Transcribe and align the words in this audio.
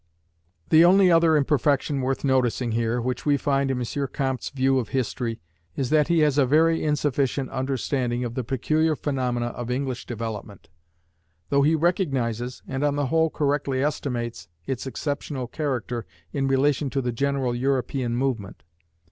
The 0.69 0.83
only 0.83 1.11
other 1.11 1.37
imperfection 1.37 2.01
worth 2.01 2.23
noticing 2.23 2.71
here, 2.71 2.99
which 2.99 3.23
we 3.23 3.37
find 3.37 3.69
in 3.69 3.79
M. 3.79 4.07
Comte's 4.11 4.49
view 4.49 4.79
of 4.79 4.89
history, 4.89 5.39
is 5.75 5.91
that 5.91 6.07
he 6.07 6.21
has 6.21 6.39
a 6.39 6.45
very 6.47 6.83
insufficient 6.83 7.51
understanding 7.51 8.23
of 8.23 8.33
the 8.33 8.43
peculiar 8.43 8.95
phaenomena 8.95 9.49
of 9.49 9.69
English 9.69 10.07
development; 10.07 10.69
though 11.49 11.61
he 11.61 11.75
recognizes, 11.75 12.63
and 12.67 12.83
on 12.83 12.95
the 12.95 13.05
whole 13.13 13.29
correctly 13.29 13.83
estimates, 13.83 14.47
its 14.65 14.87
exceptional 14.87 15.45
character 15.45 16.07
in 16.33 16.47
relation 16.47 16.89
to 16.89 16.99
the 17.03 17.11
general 17.11 17.53
European 17.53 18.15
movement. 18.15 18.63